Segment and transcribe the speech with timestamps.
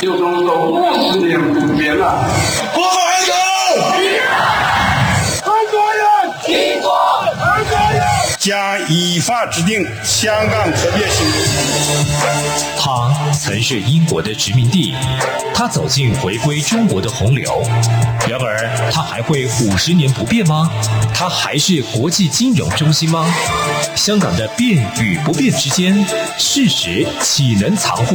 [0.00, 2.28] 就从走过十年不变了。
[2.74, 3.34] 国防安全，
[5.42, 6.04] 韩国人
[6.44, 6.90] 听过，
[7.38, 8.02] 韩国人
[8.38, 11.48] 将依法制定香港特别行政区。
[12.78, 14.94] 他曾是英国的殖民地，
[15.52, 17.62] 他走进回归中国的洪流。
[18.28, 20.70] 然而，他还会五十年不变吗？
[21.12, 23.26] 他还是国际金融中心吗？
[23.96, 26.06] 香港的变与不变之间，
[26.38, 28.14] 事实岂能藏乎？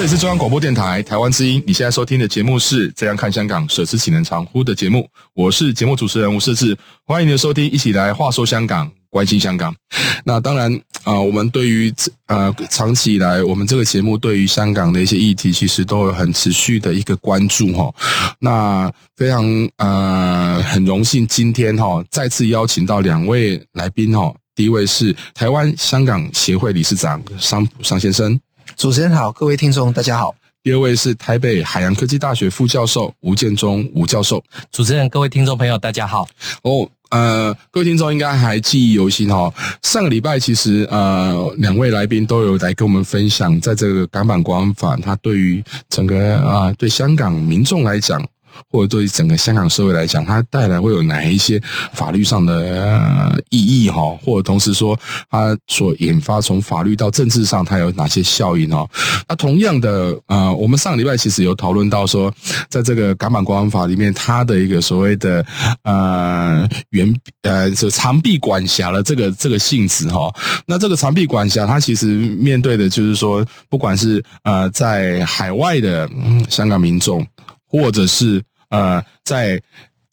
[0.00, 9.76] 这里是中央广播电台台湾之音，你现在收听的节目是《这样看香港》，舍之岂能藏乎的节目，我是节目主持人吴瑟智，欢迎你的收听，一起来话说香港，关心香港。
[10.24, 11.92] 那当然啊、我们对于
[12.28, 17.94] 呃长期以来，我们这个节目对于香港的一些议题，其实都有很持续的一个关注哈。
[18.38, 19.44] 那非常
[19.76, 28.40] 呃很荣幸，今天哈再次邀请到两位来宾哈，第一位是台湾香港协会理事长商普商先生。
[28.80, 30.34] 主持人好，各位听众大家好。
[30.62, 34.42] 第二位是台北海洋科技大学副教授吴建中吴教授。
[34.72, 36.26] 主持人、各位听众朋友大家好。
[36.62, 39.52] 哦，呃，各位听众应该还记忆犹新哈。
[39.82, 48.26] 上个礼拜其实呃两位来宾都有来跟我们分享，在这个港版国安法，它对于整个啊、呃、对香港民众来讲。
[48.70, 51.60] 或者对于整个香港社会来讲，它带来会有哪一些
[51.92, 54.00] 法律上的、意义哈？
[54.24, 54.98] 或者同时说，
[55.30, 58.88] 它所引发从法律到政治上，它有哪些效应哦？
[59.28, 62.32] 那同样的，呃，我们上个礼拜其实有讨论到说，
[62.68, 65.44] 在这个港版国安法里面，它的一个所谓的
[65.82, 70.32] 呃原呃就长臂管辖的这个这个性质哈。
[70.66, 77.26] 那这个长臂管辖，它其实面对的就是说，不管是呃在海外的、嗯、香港民众，
[77.70, 79.60] 或者是呃，在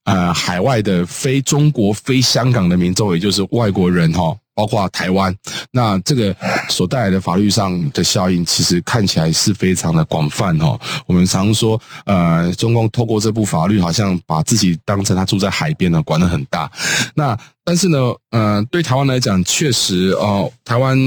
[0.06, 5.36] 呃海外的非中国、非香港的民众，也就是外国人哈，包括台湾，
[5.72, 6.36] 那这个
[6.70, 10.80] 所带来的法律上的效应，其实看起来是非常的广泛哈。
[11.08, 16.72] 我们常说，呃，中共透过这部法律，好像把自己当成他住在海边呢，管得很大。
[17.16, 17.98] 那但是呢，
[18.32, 20.98] 呃，对台湾来讲，确实哦，台湾。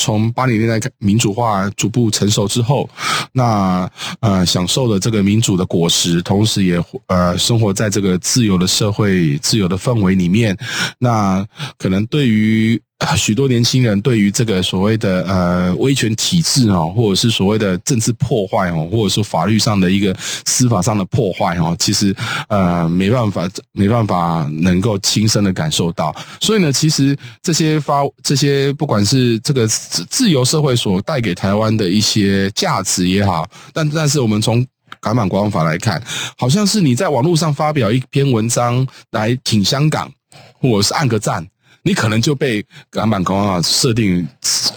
[0.00, 2.88] 从八零年代民主化逐步成熟之后，
[3.32, 3.88] 那
[4.20, 10.56] 呃享受了这个民主的果实，同时也呃生活在这个自由的社会、自由的氛围里面，
[10.98, 11.46] 那
[11.76, 12.80] 可能对于。
[13.16, 22.14] 许多年轻人对于这个所谓的呃威权体制啊，或者是所谓的政治破坏哦，或者说法律上的一个司法上的破坏哦，其实
[22.48, 26.14] 呃没办法没办法能够亲身的感受到。
[26.40, 34.64] 所以呢，其实这些发这些不管是这个自自由社会所带给台湾的一些价值也好，但但是我们从
[35.00, 36.02] 港版国安法来看，
[36.36, 40.12] 好像是你在网络上发表一篇文章来挺香港，
[40.60, 41.46] 或者是按个赞。
[41.82, 44.26] 你可能就被港版国安法设定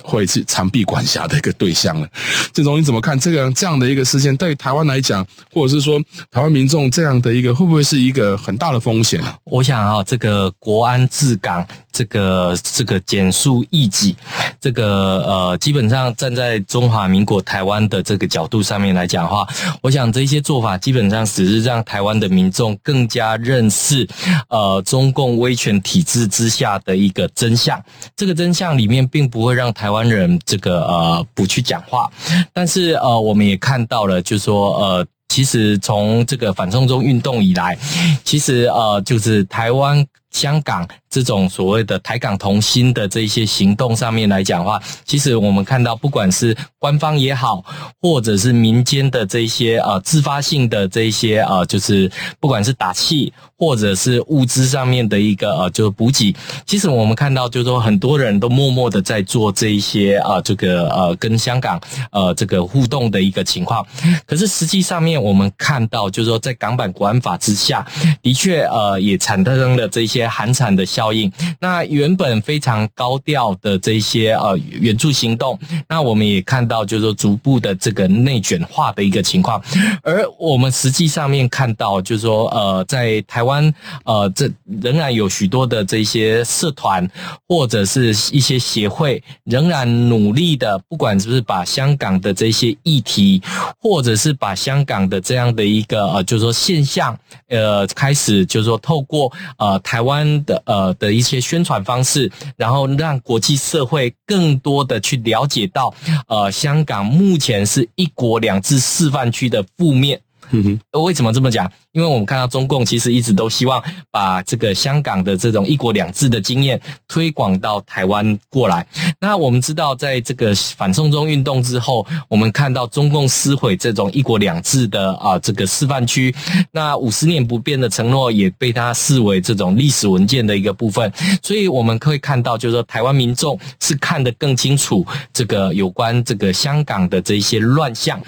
[0.03, 2.07] 会是长臂管辖的一个对象了。
[2.53, 4.35] 郑总，你怎么看这个这样的一个事件？
[4.37, 5.99] 对台湾来讲，或者是说
[6.31, 9.21] 台湾民众这样的一个，会不会是一个很大的风险？
[9.43, 14.15] 我想啊，这个国安治港，这个这个检肃异己，
[14.59, 19.47] 这个呃，基本上站在中华民国台湾的这个角度上面来讲的话，
[19.83, 24.05] 我想这些做法基本上只是让台湾的民众更加认识
[24.49, 27.03] 呃中共威权体制之下的。
[27.03, 27.83] 一个真相，
[28.15, 32.09] 这个真相里面并不会让台湾人这个呃不去讲话，
[32.53, 37.77] 但是呃我们也看到了，就是说呃其实从这个反送中运动以来，
[38.23, 40.07] 其实呃就是台湾。
[40.33, 47.63] 香港这种所谓的台港同心的这一些行动上面来讲的话，其实我们看到，不管是官方也好，
[48.01, 61.79] 或者是民间的这一些呃自发性的这一些呃，就是不管是打气或者是物资上面的一个呃，就是补给，其实我们看到就是说很多人都默默的在做这一些呃，这个呃跟香港
[62.11, 63.85] 呃这个互动的一个情况。
[64.25, 67.85] 可是实际上面我们看到，就是说在港版国安法之下
[68.23, 70.22] 的确呃也产生了这些。
[70.27, 71.31] 寒蝉的效应。
[71.59, 79.61] 那原本非常高调的这些呃援助行动，那我们也看到就是说逐步的这个内卷化的一个情况。
[80.03, 83.73] 而我们实际上面看到就是说呃在台湾
[84.03, 87.09] 呃这仍然有许多的这些社团
[87.47, 93.41] 或者是一些协会仍然努力的，不管是不是把香港的这些议题，
[93.79, 97.17] 或者是把香港的这样的一个呃就是说现象
[97.47, 100.12] 呃开始就是说透过呃台湾
[100.45, 105.93] 的呃的一些宣传方式，然后让国际社会更多的去了解到
[106.27, 110.19] 呃香港目前是一国两制示范区的负面。
[110.51, 111.71] 嗯哼，为什么这么讲？
[111.93, 113.81] 因为我们看到中共其实一直都希望
[114.11, 118.85] 把这个香港的这种一国两制的经验推广到台湾过来。
[119.17, 126.35] 那我们知道，在这个反送中运动之后，我们看到中共撕毁这种一国两制的啊这个示范区，
[126.71, 131.09] 那五十年不变的承诺也被他视为这种历史文件的一个部分。
[131.41, 138.21] 所以我们可以看到，就是说台湾民众是看得更清楚这个有关这个香港的这些乱象，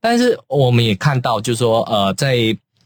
[0.00, 1.62] 但是我们也看到，就是。
[1.62, 2.36] 说呃，在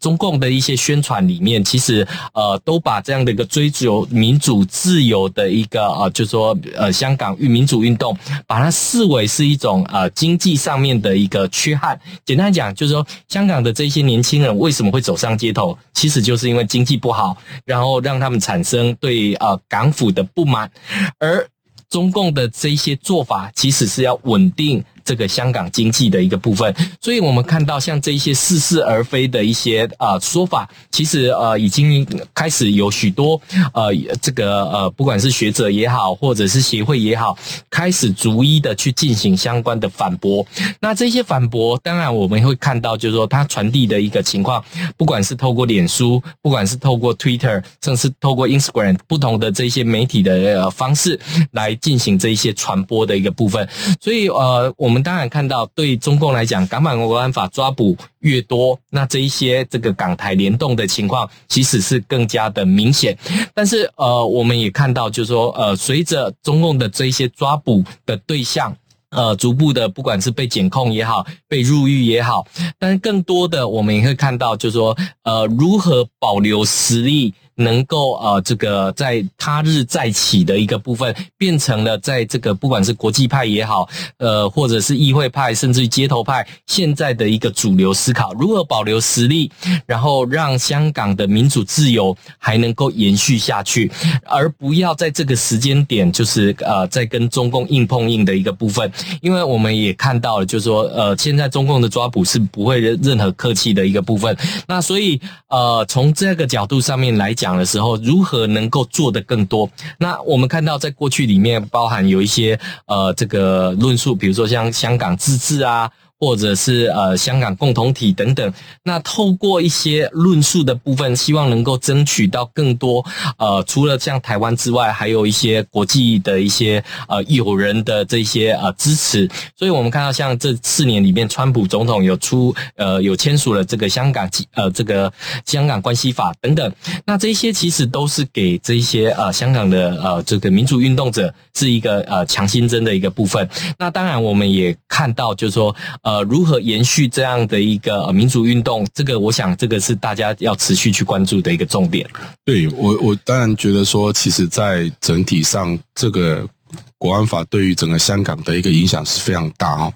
[0.07, 8.17] 中共的一些宣传里面，其实呃都把这样的一个追求民主自由的一个呃，就是说呃香港与民主运动，
[8.47, 12.01] 把它视为是一种呃经济上面的一个缺憾。
[12.25, 20.71] 简单讲，就是说香港的这些年轻人为什么会走上街头，其实就是因为经济不好，然后让他们产生对呃港府的不满，
[21.19, 21.45] 而
[21.91, 24.85] 中共的这些做法，其实是要稳定。
[25.07, 32.05] 这个香港经济的一个部分，所以我们看到像这一些似是而非的一些呃说法，其实呃已经
[32.35, 33.41] 开始有许多
[33.73, 37.39] 呃这个呃不管是学者也好，或者是协会也好，
[37.71, 40.45] 开始逐一的去进行相关的反驳。
[40.81, 44.65] 那这些反驳，当然我们会看到，就是说它传递的一个情况，
[44.97, 50.33] 不管是透过脸书，不管是透过 Twitter，甚至透过 Instagram 不同的这些媒体的
[50.63, 51.21] 呃方式
[51.53, 53.69] 来进行这一些传播的一个部分。
[54.01, 54.96] 所以呃我们。
[54.97, 63.15] 我们当然看到，对中共来讲，港版国安法抓捕越多，那这一些这个港台联动的情况，其实是更加的明显。
[63.53, 68.75] 但是，呃，我们也看到，就是说，呃，随着中共的这一些抓捕的对象，
[69.11, 72.47] 呃，逐步的，不管是被检控也好，被入狱也好，
[72.79, 77.35] 但是更多的，我们也会看到，就是说，呃，如何保留实力。
[77.57, 83.89] 能够呃，这个在他日再起的一个部分，变成了在这个不管是国际派也好，
[84.19, 89.51] 呃，或者是议会派，甚至于街头派，现在的一个主流思考，如何保留实力，
[89.87, 93.91] 然后让香港的民主自由还能够延续下去，
[94.27, 98.93] 而不要在这个时间点就是呃，在跟中共硬碰硬的一个部分，
[99.23, 104.37] 因为我们也看到了，就是说呃，现在中共的抓捕是不会任任何客气的一个部分，
[104.69, 105.19] 那所以
[105.49, 107.46] 呃，从这个角度上面来讲。
[107.47, 109.71] 讲的时候，如何能够做的更多？
[109.99, 115.89] 那我们看到，在过去里面，包含有一些呃，这个论述，比如说像香港自治啊。
[116.19, 118.53] 或者是呃香港共同体等等，
[118.83, 123.05] 那透过一些论述的部分，希望能够争取到更多
[123.37, 129.29] 呃，除了像台湾之外，还有一些国际的一些呃友人的这些呃支持。
[129.55, 135.13] 所以我们看到，像这四年里面，川普总统有出呃有签署了这个香港呃这个
[135.45, 136.73] 香港关系法等等，
[137.05, 143.47] 那这些其实都是给这些呃香港的呃这个民主运动者是一个呃强心针的一个部分。
[143.79, 145.77] 那当然，我们也看到，就是说。
[146.07, 148.87] 呃，如何延续这样的一个民主运动？
[148.95, 152.09] 这个，我想这个是大家要持续去关注的一个重点。
[152.45, 156.49] 对，我，我当然觉得说，其实，在整体上，这个。
[156.99, 159.93] 国安法对于整个香港的一个影响是非常大哦，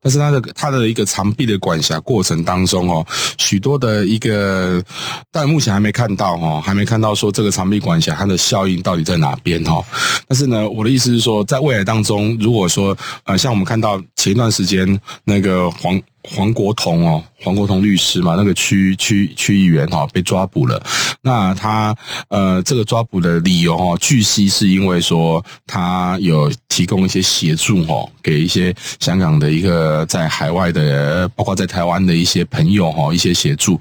[0.00, 3.04] 但是它的它的一个长臂的管辖过程当中哦，
[3.38, 4.82] 许多的一个，
[5.30, 9.84] 但目前还没看到哦，还没看到说这个长臂管辖它的效应到底在哪边哦。
[10.28, 16.00] 但是呢，我的意思是说，在未来当中，如果说呃，像我们看到前一段时间那个黄。
[16.26, 20.82] 黄国同哦，黄国同律师嘛，那个区区区议员哈被抓捕了。
[21.20, 21.94] 那他
[22.28, 33.78] 呃，这个抓捕的理由哦，据悉是因为说他有提供一些协助哦，给一些香港的一个在海外的，包括在台湾的一些朋友哈，一些协助。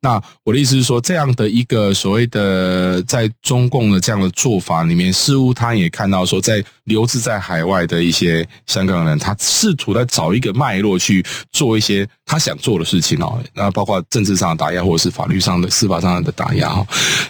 [0.00, 11.84] 那我的意思是说，这样的一个所谓的在中共的这样的做法里面，似乎他也看到说，在留置在海外的一些香港人，他试图在找一个脉络去做一。
[11.84, 16.86] 些他想做的事情哦，那包括政治上的打压，或者是法律上的、司法上的打压哈。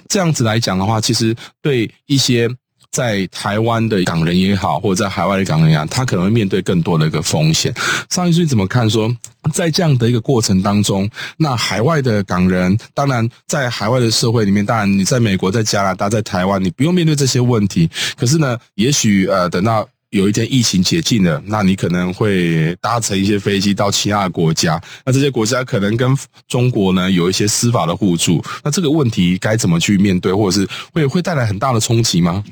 [0.08, 2.48] 这样子来讲的话，其实对一些
[2.94, 7.74] 在台湾的港人也好，或者在海外的港人也好，他可能会面对更多的一个风险。
[8.08, 8.88] 上一句怎么看？
[8.88, 9.12] 说
[9.52, 17.90] 在这样的一个过程当中，那海外的港人，当然在海外的社会里面，当然你在美国、在加拿大、在台湾，你不用面对这些问题。
[18.16, 32.44] 可是呢，也许呃，等到有一天疫情解禁了，那你可能会搭乘一些飞机到其他的国家，那这些国家可能跟中国呢有一些司法的互助，那这个问题该怎么去面对，或者是会会带来很大的冲击吗？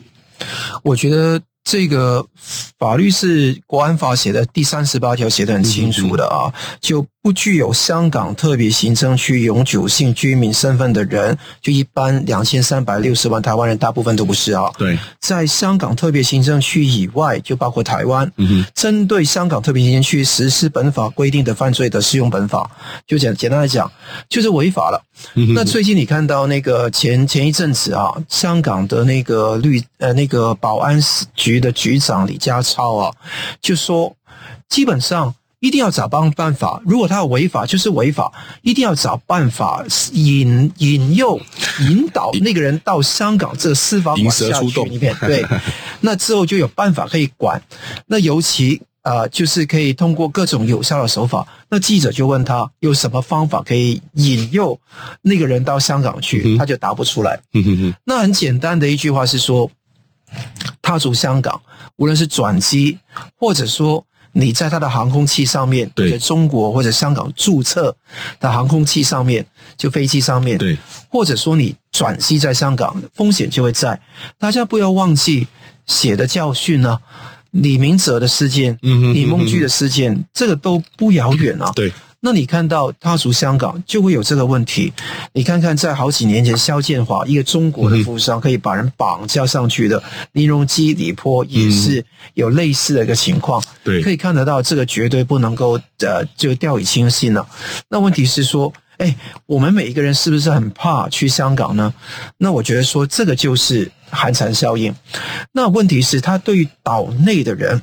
[0.82, 1.40] 我觉得。
[1.64, 2.26] 这个
[2.76, 14.64] 法律是国安法写的第三十八条写的很清楚的啊，就不具有香港特别行政区永久性居民身份的人，就一般两千三百六十万台湾人，大部分都不是啊。
[14.76, 22.68] 对，在香港特别行政区以外，就包括台湾，嗯，针对香港特别行政区实施本法规定的犯罪的，适用本法。
[23.06, 23.88] 就简简单来讲，
[24.28, 25.00] 就是违法了。
[25.54, 31.00] 那最近你看到那个前前一阵子啊，香港的那个律呃那个保安
[31.36, 33.14] 局的局长李家超啊，
[33.60, 34.12] 就说
[34.68, 38.30] 基本上一定要找帮办法，如果他有违法，就是违法，
[38.62, 41.40] 一定要找办法引引诱
[41.80, 45.46] 引导那个人到香港这个司法管辖区里面，对，
[46.00, 47.62] 那之后就有办法可以管，
[48.06, 48.82] 那尤其。
[49.04, 51.44] 啊、呃，就是可以通过各种有效的手法。
[51.68, 54.78] 那记者就问他有什么方法可以引诱
[55.22, 57.40] 那个人到香港去，他就答不出来。
[58.04, 59.68] 那很简单的一句话是说，
[60.80, 61.60] 踏足香港，
[61.96, 62.96] 无论是转机，
[63.36, 67.94] 或者说你在他的航空器上面，对中国或者香港注册
[68.40, 69.46] 的航空器上面，
[69.76, 70.76] 就飞机上面，对，
[71.08, 74.00] 或者说你转机在香港，风险就会在。
[74.38, 75.46] 大家不要忘记
[75.86, 76.98] 血的教训呢。
[77.50, 81.70] 李明哲的事件，李梦居的事件，嗯、这个都不遥远啊。
[81.74, 81.92] 对，
[82.24, 84.92] 那你看到踏足香港就会有这个问题。
[85.32, 90.00] 你看看，在好几年前，肖建华一个中国的富商可以把人绑架上去的，
[90.32, 93.60] 林荣基、李波也是有类似的一个情况。
[93.82, 97.44] 对、嗯，可以看得到，这个绝对不能够呃就掉以轻心了。
[97.88, 98.72] 那问题是说。
[98.98, 101.92] 哎，我们每一个人是不是很怕去香港呢？
[102.38, 104.94] 那我觉得说这个就是寒蝉效应。
[105.50, 107.82] 那问题是，他对于岛内的人，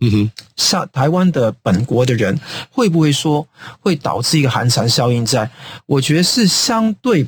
[0.00, 2.38] 嗯哼，像台湾的本国的人，
[2.70, 3.46] 会不会说
[3.80, 5.44] 会导致一个寒蝉效应在？
[5.44, 5.50] 在
[5.86, 7.26] 我觉得是相对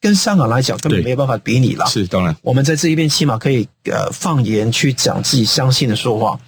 [0.00, 1.84] 跟香港来讲根本没有办法比拟了。
[1.86, 6.38] 是当然，我们在这一边起码可以呃放言去讲自己相信的说话。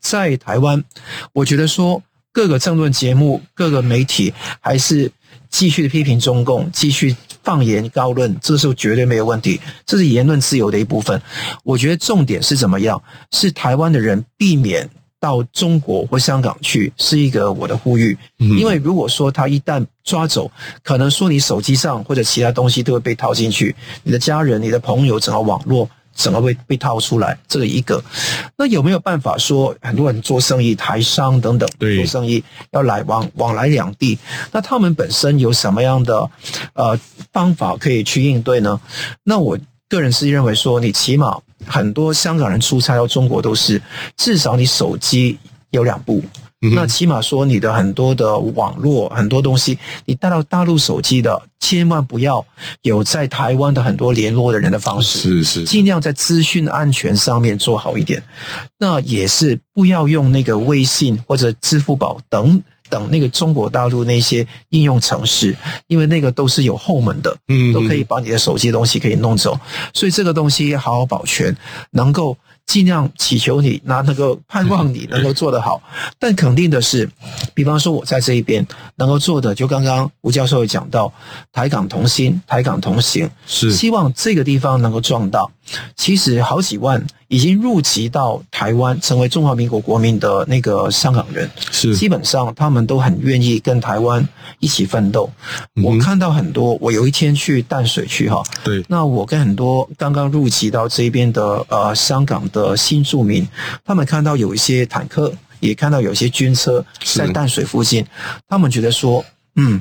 [0.00, 0.82] 在台湾，
[1.32, 2.02] 我觉得说
[2.32, 5.10] 各个政论节目、各个媒体还是。
[5.48, 11.20] 继续的批评中共，继续放言高论，这时候绝对没有问题，这是言论自由的一部分。
[11.62, 13.02] 我觉得重点是怎么样？
[13.32, 14.88] 是台湾的人避免
[15.22, 18.18] 到中国或香港去，是一个我的呼吁。
[18.38, 20.50] 因为如果说他一旦抓走，
[20.82, 25.88] 可能说你手机上或者其他东西都会被套进去，你的家人、你的朋友，整个网络。
[26.14, 27.38] 怎么会被套出来？
[27.48, 28.04] 这个一个，
[28.58, 34.18] 那有没有办法说很多人做生意、台商等等做生意要来往往来两地？
[34.52, 36.30] 那他们本身有什么样的
[36.74, 37.00] 呃
[37.32, 38.78] 方法可以去应对呢？
[39.24, 43.80] 那我个人是认为说，你起码很多香港人出差到中国都是
[44.16, 45.38] 至少你手机
[45.70, 46.22] 有两部。
[46.76, 52.46] 那起码说你的很多的网络很多东西，你带到大陆手机的，千万不要
[52.82, 58.22] 有在台湾的很多联络的人的方式，是是，尽量在资讯安全上面做好一点。
[58.78, 62.62] 那也是不要用那个微信或者支付宝等
[62.92, 65.56] 等那个中国大陆那些应用程式，
[65.86, 69.58] 因为那个都是有后门的，嗯，都可以把你的手机的东西可以弄走，
[69.94, 71.56] 所以这个东西好好保全，
[71.92, 72.36] 能够。
[72.64, 75.82] 尽量祈求你，那能够盼望你能够做得好，
[76.16, 77.10] 但肯定的是，
[77.54, 81.12] 比方说我在这一边能够做的，就刚刚吴教授也讲到，
[81.50, 85.44] 台港同心，台港同行，是希望这个地方能够壮大。
[85.96, 94.26] 其实好几万已经入籍到台湾，成为中华民国国民的那个香港人，是基本上他们都很愿意跟台湾
[94.58, 95.30] 一起奋斗。
[95.76, 95.84] 嗯。
[95.84, 103.46] 我看到很多，我有一天去淡水去哈，对，那我跟很多刚刚入籍到这边的呃香港的新住民，
[103.84, 108.04] 他们看到有一些坦克，也看到有一些军车在淡水附近，
[108.48, 109.24] 他们觉得说，
[109.56, 109.80] 嗯。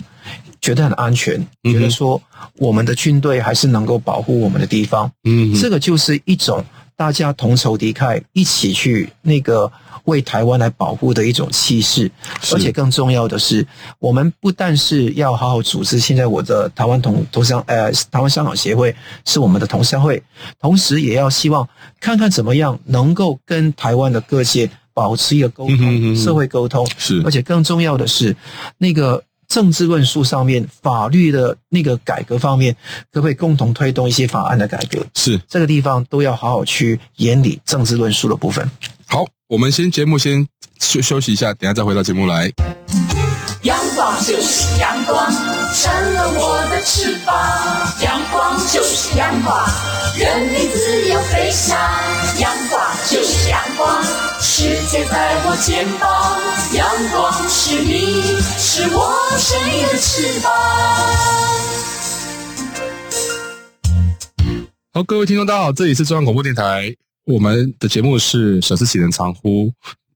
[0.61, 2.21] 觉得很安全，觉得说
[2.57, 6.63] 我们的军队还是能够保护我们的地方，嗯，这个就是一种
[6.95, 9.71] 大家同仇敌忾，一起去那个
[10.03, 12.11] 为台湾来保护的一种气势。
[12.53, 13.65] 而且更重要的是，
[13.97, 20.21] 我们不但是要好好组织，现在我的台湾同同乡呃台湾香港协会是我们的同乡会，
[20.59, 21.67] 同时也要希望
[21.99, 27.19] 看看怎么样能够跟台湾的各界保持一个沟通，社会沟通是。
[27.25, 28.35] 而且更重要的是
[28.77, 29.23] 那个。
[29.51, 32.73] 政治论述上面、法律的那个改革方面，
[33.11, 35.05] 可不可以共同推动一些法案的改革？
[35.13, 38.65] 是这个地方都要好好去研理政治论述的部分。
[39.07, 40.47] 好，我们先节目先
[40.79, 42.49] 休休息一下，等下再回到节目来。
[43.63, 47.35] 阳光就是阳光，成了我的翅膀。
[48.01, 49.69] 阳光就是阳光，
[50.17, 51.77] 任你自由飞翔。
[52.39, 54.01] 阳光就是阳光，
[54.63, 56.39] 世界在我肩膀。
[56.75, 58.21] 阳光是你，
[58.59, 60.51] 是我生命的翅膀。
[64.93, 69.65] 好，各位听众，大家好，这里是中央广播电台，我们的节目是《小事启人常呼》。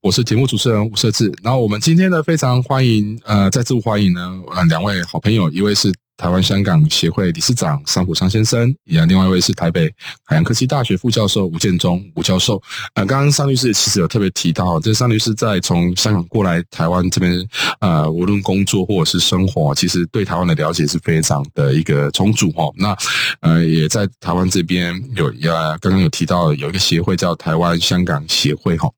[0.00, 5.92] 我是节目主持人吴设志，然后我们今天呢，非常欢迎，呃，再次欢迎呢，呃，两位好朋友，一位是。
[6.16, 9.92] 台湾香港协会理事长桑普桑先生，也另外一位是台北
[10.24, 12.60] 海洋科技大学副教授吴建中吴教授。
[12.94, 17.46] 呃，刚刚桑律师其实有特别提到，这桑律师在从香港过来台湾这边，
[17.80, 22.64] 呃，无论工作或者是生活，其实对台湾的了解是非常的一个充足哈。
[22.76, 22.96] 那
[23.40, 28.88] 呃，也在台湾这边有呃，刚刚有提到有一个协会叫台湾香港协会哈。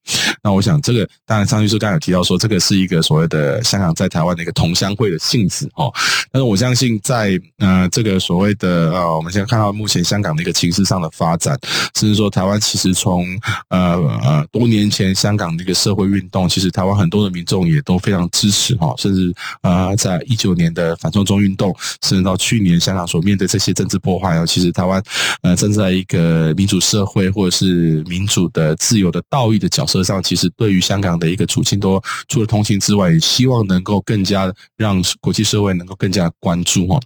[0.42, 5.92] 那我想这个当然张律师刚才提到说，这个是一个所谓的香港在台湾的一个同乡会的性质哦。
[6.30, 6.98] 但是我相信。
[7.02, 11.58] 在呃这个所谓的呃，我们现在看到目前香港的一个情势上的发展，
[11.94, 13.26] 甚至说台湾其实从
[13.70, 25.02] 呃呃多年前香港的一个社会运动，其实台湾很多的民众也都非常支持哈，甚至呃在一九年的反送中运动，甚至到去年香港所面对这些政治迫害啊，其实台湾
[25.40, 37.00] 呃站在一个民主社会或者是民主的自由的道义的角色上，其实是对于香港的一个处境，都除了同情之外，也希望能够更加让国际社会能够更加关注哈。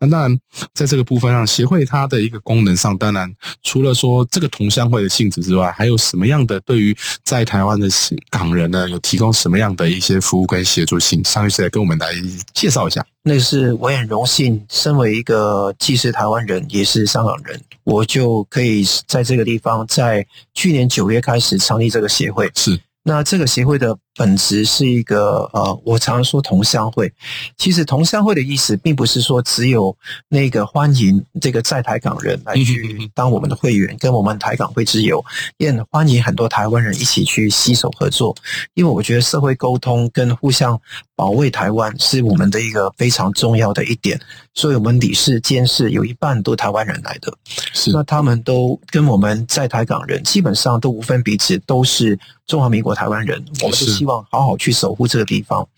[0.00, 0.40] 那当然，
[0.74, 7.88] 在这个部分上，协会它的一个功能上，当然除了说这个同乡会的性质之外，还有什么样的对于在台湾的
[8.28, 11.22] 港人呢，有提供什么样的一些服务跟协助性？
[11.24, 12.12] 桑律师来跟我们来
[12.52, 13.04] 介绍一下。
[13.24, 22.50] 那是我很荣幸，身为一个既是台湾人也是香港人，我就可以在这个地方，在去年九月开始成立这个协会。
[22.54, 22.80] 是。
[23.04, 27.12] 那这个协会的本质是一个呃，我常说同乡会。
[27.56, 29.96] 其实同乡会的意思，并不是说只有
[30.28, 35.24] 那个欢迎这个在台港人来去当我们的会员，跟我们台港会之友，
[35.56, 38.36] 也欢迎很多台湾人一起去携手合作。
[38.74, 40.78] 因为我觉得社会沟通跟互相
[41.16, 44.20] 保卫台湾是我们的一个非常重要的一点。
[44.54, 47.32] 所以我们理事监事有一半都台湾人来的，
[47.72, 53.42] 是那他们都跟我们在台港人基本上都无分彼此，都是中华民国台湾人。
[53.62, 55.68] 我们是希望好好去守护这个地方。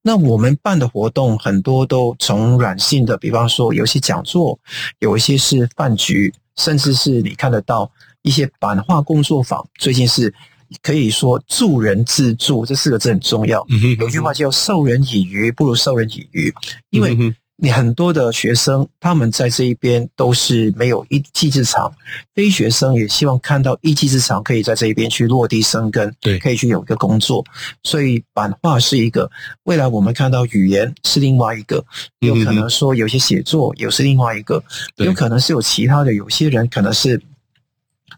[0.00, 4.58] 那我们办的活动很多都从软性的，比方说有一些讲座，
[5.00, 7.90] 有一些是饭局，甚至是你看得到
[8.22, 9.62] 一些版画工作坊。
[9.78, 10.32] 最近是
[10.80, 13.62] 可以说助人自助这四个字很重要。
[13.98, 16.54] 有句话叫“授人以鱼，不如授人以渔”，
[16.88, 17.34] 因为。
[17.58, 21.90] 你很多的学生，他们在这一边都是没有一技之长，
[22.34, 27.42] 非学生也希望看到一技之长可以在这一边去落地生根，对，可以去有一个工作。
[27.82, 29.30] 所以版画是一个，
[29.64, 31.82] 未来我们看到语言是另外一个，
[32.18, 34.62] 有可能说有些写作也是另外一个，
[34.96, 37.22] 有可能是有其他的，有些人可能是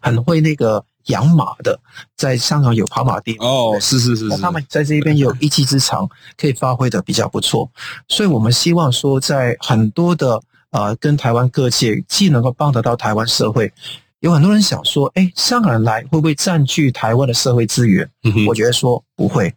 [0.01, 0.83] 很会那个。
[1.09, 1.79] 养马的，
[2.15, 3.35] 在香港有跑马地。
[3.39, 7.69] 哦，是是是，是，他们在这边有一技之长，可以发挥的比较不错，
[8.07, 10.41] 所以我们希望说，在很多的
[10.71, 13.71] 呃，跟台湾各界既能够帮得到台湾社会，
[14.19, 18.09] 有很多人想说，哎，香港人来会不会占据台湾的社会资源？
[18.23, 19.53] 嗯，我觉得说不会。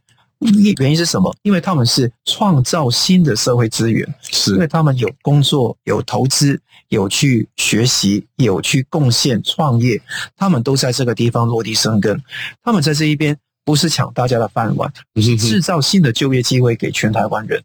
[0.79, 1.35] 原因是什么？
[1.43, 10.01] 因为他们是创造新的社会资源，是因为他们有工作、有投资、有去学习、有去贡献、创业，
[10.37, 12.21] 他们都在这个地方落地生根。
[12.63, 17.63] 他们在这一边不是抢大家的饭碗，是制造新的就业机会给全台湾人。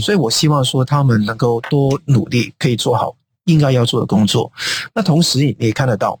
[0.00, 4.52] 所以我希望说，他们能够多努力，可以做好应该要做的工作。
[4.94, 6.20] 那同时你也看得到，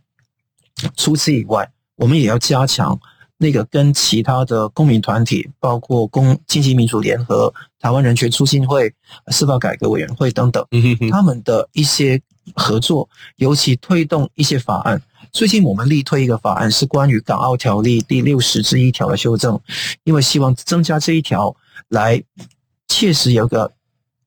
[0.96, 2.98] 除此以外，我们也要加强。
[3.42, 8.92] 那个跟其他的公民团体，包括公经济民主联合、台湾人权促进会、
[9.28, 10.62] 司法改革委员会等等，
[11.10, 12.20] 他们的一些
[12.54, 15.00] 合作，尤其推动一些法案。
[15.32, 19.58] 最近我们力推一个法案，是关于《港澳条例》第六十之一条的修正，
[20.04, 21.56] 因为希望增加这一条，
[21.88, 22.22] 来
[22.88, 23.72] 切实有个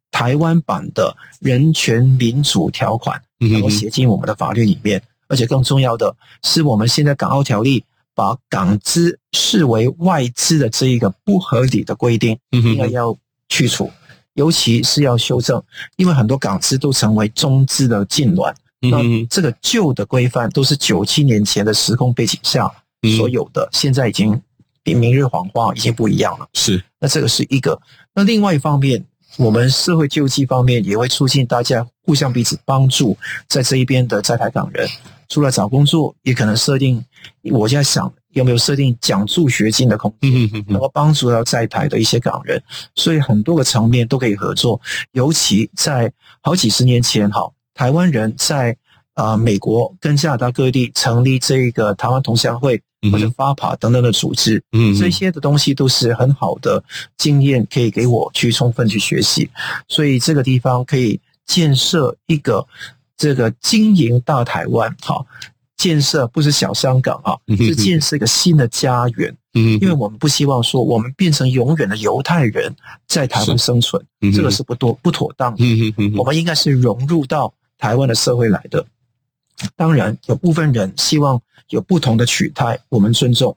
[0.09, 5.03] 台湾版的人权民主条款，能够写进我们的法律里面。
[5.27, 7.81] 而且更重要的是，我们现在《港澳条例》。
[8.15, 13.15] 把港资视为外资的这一个不合理的规定，应该要
[13.49, 13.91] 去除，
[14.33, 15.63] 尤其是要修正，
[15.95, 18.53] 因为很多港资都成为中资的痉挛。
[18.79, 22.69] 那这个旧的规范都是九七年前的时空背景下
[23.17, 24.41] 所有的，现在已经
[24.83, 26.47] 比明日黄花，已经不一样了。
[26.53, 27.79] 是，那这个是一个。
[28.13, 29.05] 那另外一方面，
[29.37, 34.85] 我们社会救济方面也会促进大家互相彼此帮助，在这一边的在台港人，
[35.33, 37.03] 除了找工作，也可能设定，
[37.51, 42.61] 我现在想有没有设定奖助学金的空间，能够帮助到在台的一些港人，
[42.93, 44.79] 所以很多个层面都可以合作。
[45.13, 48.77] 尤其在好几十年前，哈，台湾人在
[49.15, 52.79] 啊美国跟加拿大各地成立这个台湾同乡会。
[53.11, 56.81] 或者 FAPA 等等的组织，嗯，这些的东西都是很好的
[57.17, 59.49] 经验，可以给我去充分去学习。
[59.89, 62.65] 所以这个地方可以建设一个
[63.17, 65.25] 这个经营大台湾，哈，
[65.77, 69.35] 建设不是小香港啊，是建设一个新的家园。
[69.53, 72.75] 嗯，因为我们不希望说我们变成永远的犹太人
[73.07, 75.93] 在台湾生存，这个是不多不妥当的。
[76.17, 78.83] 我们应该是融入到台湾的社会来的。
[79.75, 83.55] 当然，有部分人希望有不同的取态，我们尊重。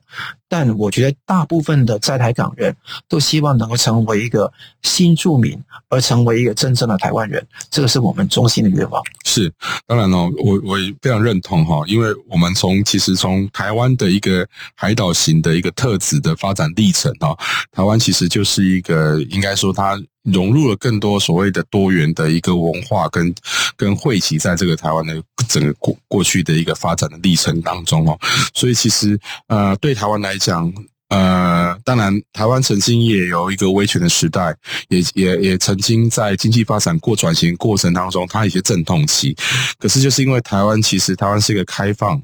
[0.49, 2.73] 但我觉得大部分的在台港人
[3.09, 7.45] 都希望能够成为一个新住民，而成为一个真正的台湾人。
[7.69, 9.03] 这个是我们衷心的愿望。
[9.25, 9.51] 是，
[9.85, 17.37] 当然哦，我我也非常认同哈，因为我们从其实从台湾的一个海岛型的一个特质的发展历程哈，
[17.73, 19.99] 台湾其实就是一个应该说它。
[20.31, 23.33] 融入了更多所谓的多元的一个文化跟
[23.75, 28.19] 跟汇集在这个台湾的整个过过去的一个发展的历程当中哦，
[28.53, 30.71] 所以其实呃对台湾来讲
[31.09, 34.55] 呃当然台湾曾经也有一个威权的时代，
[34.89, 39.35] 也也也曾经在经济发展过转型过程当中，它有一些阵痛期，
[39.79, 42.21] 可是就是因为台湾其实台湾是一个开放。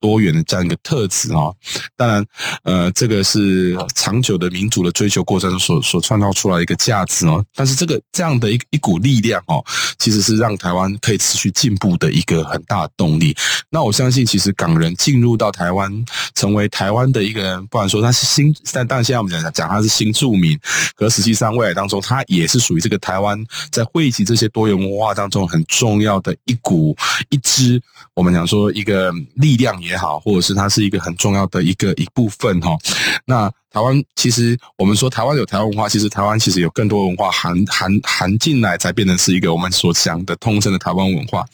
[0.00, 1.54] 多元的这样一个特质哦，
[1.96, 2.24] 当然，
[2.64, 7.44] 呃，这个是长久的民主的追求过程中所所创造出来一个价值哦。
[7.54, 9.64] 但是这个这样的一一股力量哦，
[9.98, 13.34] 其实是让台湾可以持续进步的一个很大的动力。
[13.70, 16.04] 那我相信，其实港人进入到台湾，
[16.34, 20.58] 成为台湾的一个人，不管说他是新，但当然现在我们讲讲他是新住民，
[20.94, 26.94] 可实际上未来当中，他也是属于这个台湾在汇集这些多元文化当中很重要的一股
[27.30, 27.80] 一支，
[28.14, 29.76] 我们讲说一个力量。
[29.86, 32.76] 也好，或者是它是一个很重要的一个一部分哈。
[33.24, 41.44] 那台湾其实我们说台湾有台湾文化，其实台湾其实有更多文化含含含进来，才变成是一个我们所讲的通称的台湾文化。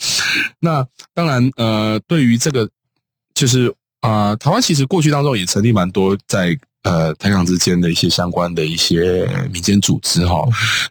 [0.61, 2.69] 那当然，呃，对于这个
[3.35, 3.69] 就是
[4.01, 10.43] 啊、呃，台湾其实过去当中也成立蛮多在呃台港之间的一些相关的一些民间组织哈。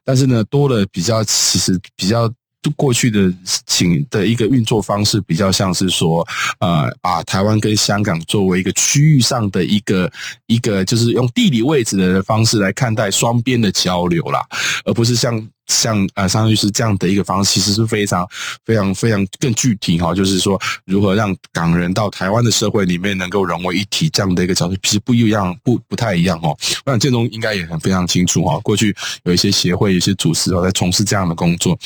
[0.04, 2.32] 但是呢，多了比较，其实比较。
[2.76, 3.34] 过去的
[3.66, 6.28] 请的一个运作方式比较像是说，
[6.60, 10.12] 呃，把台湾跟香港作为一个区域上的一个
[10.46, 14.42] 一个，就是用地理位置的方式来看待双边的交流啦，
[14.86, 18.28] 而不是像像呃桑律师这样的一个方式，其实是非常
[18.66, 26.56] 非常非常更具体哈，就是说如何让港人到台湾的社会里面能够融为一体这样的一个角度，其实不一样，不不太一样哦。
[26.86, 31.78] 我想建中应该也很非常清楚哈，过去有一些协会、有一些组织哦在从事这样的工作。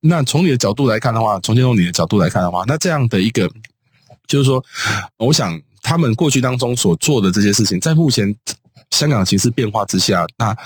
[0.00, 3.50] 那从你的角度来看的话，从金融你的角度来看的话，那这样的一个，
[4.26, 4.64] 就是说，
[5.18, 8.34] 我想他们过去当中所做的这些事情，在目前
[8.90, 10.56] 香港形势变化之下，那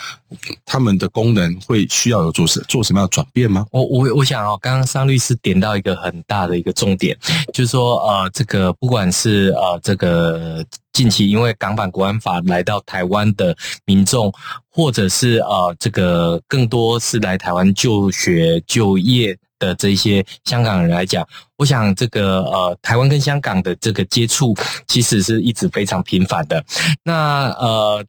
[0.65, 3.67] 他们的功能会需要有做什做什么样的转变吗？
[3.71, 7.17] 我我我想哦，刚刚桑律师点到一个很大的一个重点，
[7.53, 10.65] 就是说，呃，这个不管是呃这个。
[10.95, 13.53] 近期因为港版国安法来到台湾的
[13.85, 14.33] 民众，
[14.71, 24.55] 或者是呃这个更多是来台湾就学就业的这些香港人来讲，我想这个呃台湾跟香港的这个接触
[24.87, 26.65] 其实是一直非常频繁的。
[27.03, 28.05] 那呃，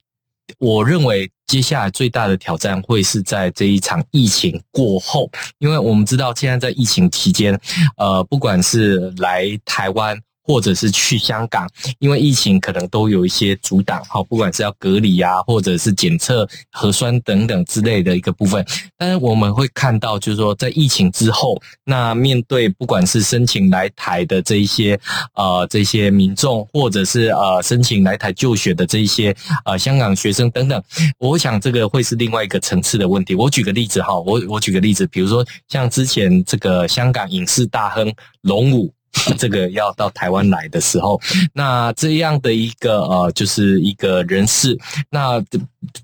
[0.58, 7.58] 我认为接下来最大的挑战会是在这一场疫情过后，因为我们知道现在在疫情期间，
[7.96, 10.20] 呃，不管是来台湾。
[10.46, 18.64] 或者是去香港，因为疫情可能都有一些阻挡，哈，不管是要隔离啊，或者是检测核酸等等之类的一个部分。
[18.96, 24.98] 但是我们会看到，就是说在疫情之后，那面对不管是申请来台的这一些
[25.34, 30.80] 呃这些民众，或者是呃申请来台就学的这一些呃香港学生等等，
[31.18, 33.34] 我想这个会是另外一个层次的问题。
[33.34, 38.92] 我举个例子哈，我我举个例子，比如说像之前这个香港影视大亨龙武。
[39.38, 41.20] 这个要到台湾来的时候，
[41.52, 44.76] 那这样的一个呃，就是一个人事，
[45.10, 45.42] 那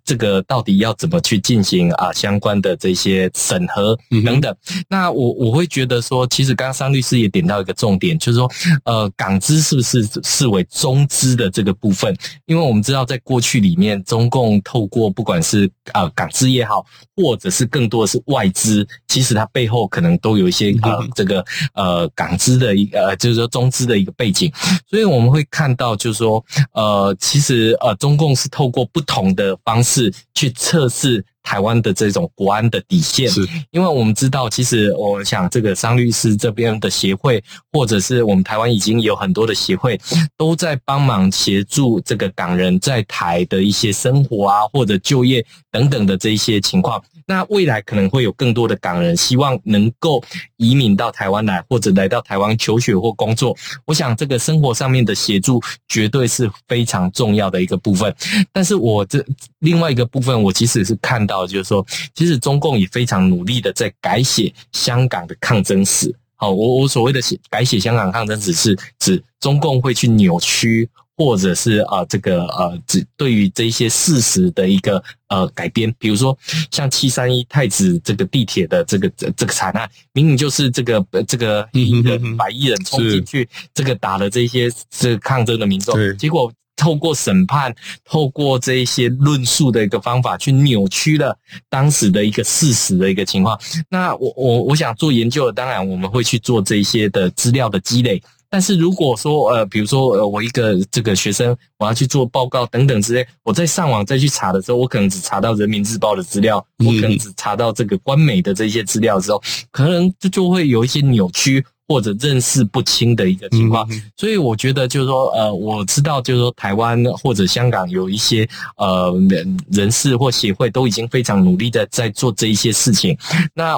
[0.04, 4.54] 这个到底要怎么去进行啊相关的这些审核等等？
[4.70, 8.50] 嗯、那我我会觉得说，其实刚刚桑律师也点到一个重点，就是说，
[8.84, 12.16] 呃，港资是不是视为中资的这个部分？
[12.46, 16.84] 因为我们知道，在过去里面，中共透过不管是呃港资也好，
[17.16, 21.44] 或者是更多的是外资，其实它背后可能都有一些呃这个
[21.74, 23.02] 呃港资的一个。
[23.02, 24.48] 呃，就是说中资的一个背景，
[24.88, 33.28] 所以我们会看到，就是说，呃，其实呃，中共是透过不同的方式去测试台湾的这种国安的底线。
[33.28, 40.00] 是，因为我们知道，其实我想这个商律师这边的协会，或者是我们台湾已经有很多的协会，
[40.36, 47.02] 都在帮忙协助这个港人在台的一些生活啊，或者就业等等的这一些情况。
[47.24, 50.22] 那未来可能会有更多的港人希望能够
[50.56, 53.56] 移民到台湾来，或者来到台湾求学或工作。
[53.86, 58.12] 我想这个生活上面的协助绝对是非常重要的一个部分。
[58.52, 59.24] 但是我这
[59.60, 66.14] 另外一个部分，我其实是看到，就是说，其实中共也非常努力的在改写香港的抗争史。
[66.36, 70.88] 好，我我所谓的写改写香港抗争史，是指中共会去扭曲。
[71.14, 76.36] 或者是啊、呃，这个呃，只对于这一些事实的一个呃改编，比如说
[76.70, 91.36] 像七三一太子这个地铁的这个这这个惨案，明明就是这个这个一个白衣人冲进去这个打了这些这个抗争的民众，结果透过审判，透过这一些论述的一个方法，去扭曲了
[91.68, 93.58] 当时的一个事实的一个情况。
[93.88, 98.22] 那我我我想做研究的，当然我们会去做这一些的资料的积累。
[98.50, 111.64] 但是如果说呃，比如说呃，我一个这个学生，我要去做报告等等之类，我在上网再去查的时候，我可能只查到人民日报的资料，我可能只查到这个官媒的这些资料之后，可能这就会有一些扭曲。
[111.92, 123.14] 或者认识不清的一个情况，所以我觉得就是说，呃，我知道就是说，台湾或者香港有一些呃人人士或协会都已经非常努力的在做这一些事情。
[123.52, 123.76] 那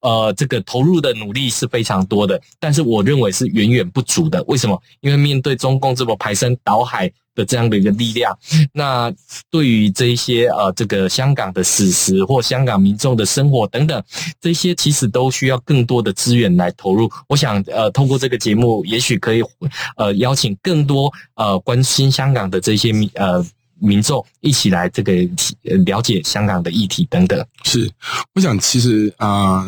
[0.00, 4.42] 呃，这个投入的努力是非常多的，但是我认为是远远不足的。
[4.48, 4.76] 为什么？
[5.00, 8.36] 因为面对中共这么排山倒海的这样的一个力量，
[8.72, 9.12] 那
[9.50, 14.02] 对于这一些呃，这个香港的史实或香港民众的生活等等，
[14.40, 17.10] 这些其实都需要更多的资源来投入。
[17.28, 19.42] 我想呃，通过这个节目，也许可以
[19.96, 23.44] 呃邀请更多呃关心香港的这些民呃
[23.78, 25.12] 民众一起来这个
[25.86, 27.44] 了解香港的议题等等。
[27.64, 27.90] 是，
[28.34, 29.64] 我想其实啊。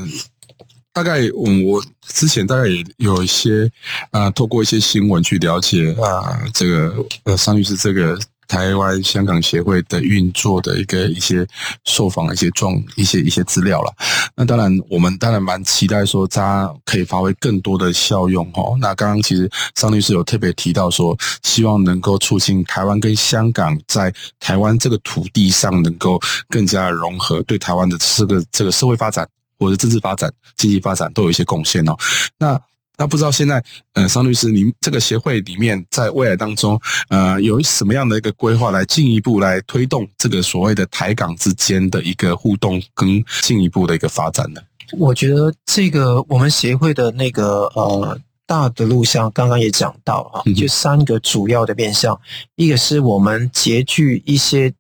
[0.94, 3.68] 大概我我之前大概也有一些
[4.12, 11.44] 啊、呃，透过一些新闻去了解啊、呃，这个呃，商律师这个台湾香港协会的运作的一个一些
[11.84, 13.92] 受访的一些状一些一些资料了。
[14.36, 18.76] 那当然，我们当然蛮期待说，他可以发挥更多的效用哦。
[18.80, 29.26] 那刚刚其实商律师有特别提到说，希望能够促进台湾跟香港在台湾这个土地上能够更加融合，对台湾的这个这个社会发展。
[29.58, 31.96] 或者政治发展、经济发展都有一些贡献哦。
[32.38, 32.60] 那
[32.96, 33.60] 那不知道现在，
[33.94, 44.60] 呃，商律师，您这个协会里面，在未来当中，呃，有什么样的一个规划，来进一步来推动这个所谓的台港之间的一个互动跟进一步的一个发展呢？
[44.96, 52.20] 我觉得这个我们协会的那个呃大的路向，刚刚也讲到啊，就三个主要的面向，
[52.54, 54.72] 一个是我们结聚一些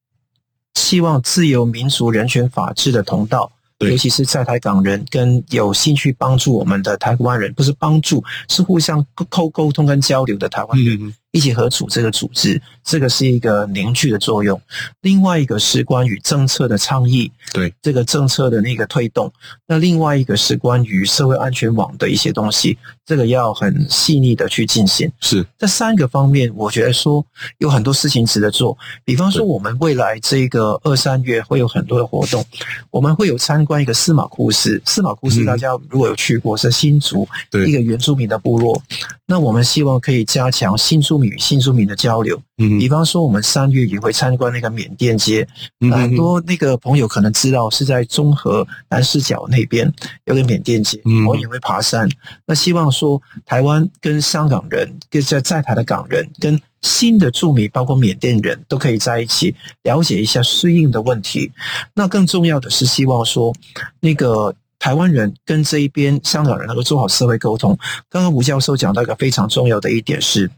[0.74, 3.50] 希望自由、民主、人权、法治的同道。
[3.90, 10.98] 尤其是在台港人跟有兴趣帮助我们的台湾人，不是帮助，是互相沟沟通跟交流的台湾人。
[11.00, 14.58] 嗯一起合组这个组织，这个是一个凝聚的作用。
[15.00, 19.32] 另外一个是关于政策的倡议，对这个政策的那个推动。
[19.66, 25.10] 那另外一个是关于社会安全网的一些东西，这个要很细腻的去进行。
[25.20, 27.26] 是这三个方面，我觉得说
[27.58, 28.78] 有很多事情值得做。
[29.04, 32.46] 比方说，我们未来这个二三月会有很多的活动，
[32.92, 34.80] 我们会有参观一个司马库斯。
[34.84, 37.26] 司马库斯大家如果有去过，是新竹
[37.66, 38.80] 一个原住民的部落。
[39.26, 42.40] 那我们希望可以加强新住民与新住民的交流。
[42.58, 45.46] 嗯，比方说，我们三月也会参观那个缅甸街。
[45.80, 49.92] 嗯，很多那个朋友可能知道是在中和南势角那边
[50.26, 51.00] 有个缅甸街。
[51.04, 52.08] 嗯，我也会爬山。
[52.46, 61.50] 那希望说，台湾跟香港人跟在在台的港人跟新的住民，包括缅甸人都可以在一起了解一下适应的问题。
[61.94, 63.52] 那更重要的是，希望说
[64.00, 64.54] 那个。
[64.76, 67.78] 台湾人跟这一边香港人能够做好社会沟通。
[68.10, 70.50] 刚刚吴教授讲到一个非常重要的一点是，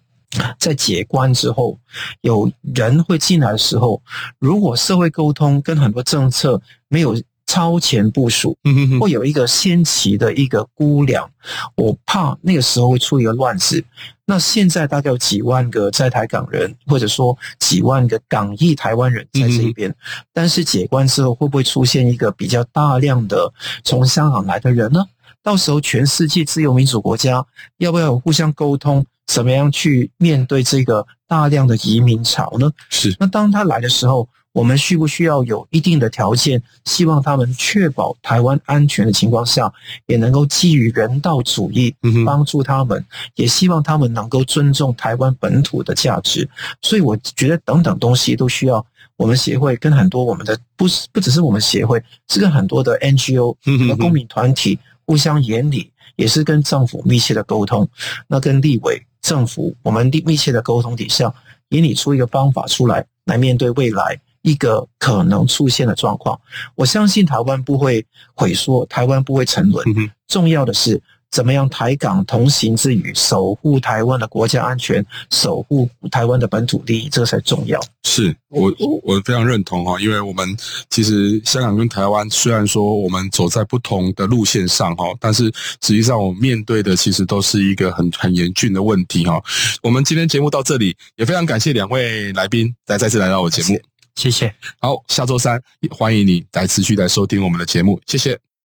[0.58, 1.78] 在解关之后，
[2.20, 4.02] 有人会进来的时候，
[4.38, 8.58] 如果社会沟通跟很多政策没有超前部署，
[9.00, 11.30] 会有一个先期的一个估量，
[11.76, 13.84] 我怕那个时候会出一个乱子。
[14.28, 19.94] 那现在大概有几万个在台港人，或者说几万个港裔台湾人在这边，
[20.32, 23.52] 但是解关之后会不会出现一个比较大量的
[23.84, 25.04] 从香港来的人呢？
[25.46, 27.46] 到时候全世界自由民主国家
[27.78, 32.68] 要不要互相沟通，怎么样去面对这个大量的移民潮呢？
[32.90, 33.14] 是。
[33.20, 34.28] 那当他来的时候。
[34.56, 39.70] 我们需不需要有一定的条件，希望他们确保台湾安全的情况下，
[40.06, 43.04] 也能够基于人道主义帮助他们，
[43.34, 46.48] 也希望他们能够尊重台湾本土的价值。
[46.80, 48.82] 所以我觉得等等东西都需要
[49.18, 53.54] 我们协会跟很多我们的不是不只是我们协会，是跟很多的 NGO
[53.90, 57.88] 和公民团体互相研拟，也是跟政府密切的沟通。
[58.26, 61.32] 那跟立委、政府我们密切的沟通底下，
[61.70, 66.40] 研拟出一个方法出来，来面对未来一个可能出现的状况。
[66.74, 68.04] 我相信台湾不会
[68.36, 69.84] 萎缩，台湾不会沉沦。
[70.26, 71.02] 重要的是。
[71.36, 77.78] 怎么样台港同行之余，守护台湾的国家安全，守护台湾的本土利益，这个才重要。
[78.04, 80.56] 是我我我非常认同哈，因为我们
[80.88, 85.44] 其实香港跟台湾虽然说我们走在不同的路线上哈，但是
[85.82, 89.38] 实际上我们面对的其实都是一个很很严峻的问题哈。
[89.82, 93.78] 我们今天节目到这里，也非常感谢两位来宾来再次来到我节目，
[94.14, 94.54] 谢谢。
[94.80, 98.45] 好，下周三欢迎你来持续来收听我们的节目，谢谢。